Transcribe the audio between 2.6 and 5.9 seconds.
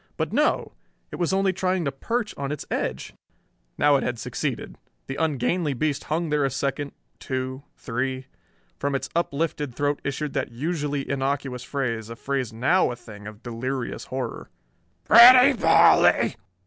edge! Now it had succeeded. The ungainly